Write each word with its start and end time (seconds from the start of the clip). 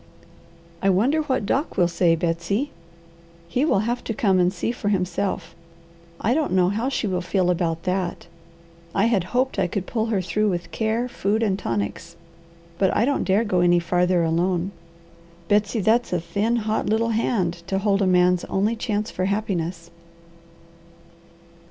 I 0.81 0.89
wonder 0.89 1.21
what 1.21 1.45
Doc 1.45 1.77
will 1.77 1.87
say, 1.87 2.15
Betsy? 2.15 2.71
He 3.47 3.63
will 3.63 3.81
have 3.81 4.03
to 4.05 4.15
come 4.15 4.39
and 4.39 4.51
see 4.51 4.71
for 4.71 4.89
himself. 4.89 5.53
I 6.19 6.33
don't 6.33 6.53
know 6.53 6.69
how 6.69 6.89
she 6.89 7.05
will 7.05 7.21
feel 7.21 7.51
about 7.51 7.83
that. 7.83 8.25
I 8.95 9.05
had 9.05 9.25
hoped 9.25 9.59
I 9.59 9.67
could 9.67 9.85
pull 9.85 10.07
her 10.07 10.19
through 10.19 10.49
with 10.49 10.71
care, 10.71 11.07
food, 11.07 11.43
and 11.43 11.59
tonics, 11.59 12.15
but 12.79 12.91
I 12.97 13.05
don't 13.05 13.25
dare 13.25 13.43
go 13.43 13.59
any 13.59 13.77
farther 13.77 14.23
alone. 14.23 14.71
Betsy, 15.47 15.81
that's 15.81 16.11
a 16.11 16.19
thin, 16.19 16.55
hot, 16.55 16.87
little 16.89 17.09
hand 17.09 17.61
to 17.67 17.77
hold 17.77 18.01
a 18.01 18.07
man's 18.07 18.43
only 18.45 18.75
chance 18.75 19.11
for 19.11 19.25
happiness." 19.25 19.91